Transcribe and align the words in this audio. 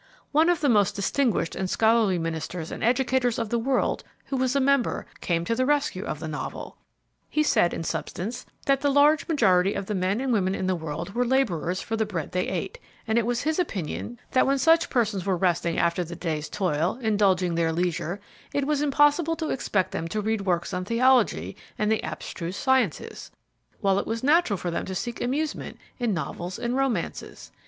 One 0.31 0.49
of 0.49 0.61
the 0.61 0.67
most 0.67 0.95
distinguished 0.95 1.55
and 1.55 1.69
scholarly 1.69 2.17
ministers 2.17 2.71
and 2.71 2.83
educators 2.83 3.37
of 3.37 3.49
the 3.49 3.59
world, 3.59 4.03
who 4.25 4.35
was 4.35 4.55
a 4.55 4.59
member, 4.59 5.05
came 5.19 5.45
to 5.45 5.53
the 5.53 5.63
rescue 5.63 6.03
of 6.05 6.17
the 6.19 6.27
Novel. 6.27 6.75
He 7.29 7.43
said, 7.43 7.71
in 7.71 7.83
substance, 7.83 8.43
that 8.65 8.81
the 8.81 8.89
large 8.89 9.27
majority 9.27 9.75
of 9.75 9.85
the 9.85 9.93
men 9.93 10.19
and 10.19 10.33
women 10.33 10.55
in 10.55 10.65
the 10.65 10.73
world 10.75 11.13
were 11.13 11.23
laborers 11.23 11.81
for 11.83 11.95
the 11.95 12.07
bread 12.07 12.31
they 12.31 12.47
ate, 12.47 12.79
and 13.07 13.19
it 13.19 13.27
was 13.27 13.43
his 13.43 13.59
opinion 13.59 14.19
that 14.31 14.47
when 14.47 14.57
such 14.57 14.89
persons 14.89 15.23
were 15.23 15.37
resting 15.37 15.77
after 15.77 16.03
the 16.03 16.15
day's 16.15 16.49
toil, 16.49 16.97
indulging 17.03 17.53
their 17.53 17.71
leisure, 17.71 18.19
it 18.53 18.65
was 18.65 18.81
impossible 18.81 19.35
to 19.35 19.51
expect 19.51 19.91
them 19.91 20.07
to 20.07 20.19
read 20.19 20.41
works 20.41 20.73
on 20.73 20.83
theology 20.83 21.55
and 21.77 21.91
the 21.91 22.03
abstruse 22.03 22.57
sciences, 22.57 23.29
while 23.81 23.99
it 23.99 24.07
was 24.07 24.23
natural 24.23 24.57
for 24.57 24.71
them 24.71 24.83
to 24.83 24.95
seek 24.95 25.21
amusement 25.21 25.77
in 25.99 26.11
novels 26.11 26.57
and 26.57 26.75
romances. 26.75 27.51